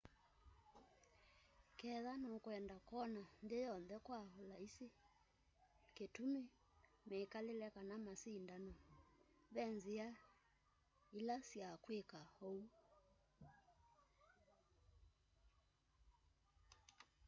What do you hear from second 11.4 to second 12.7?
sya kwĩka oũ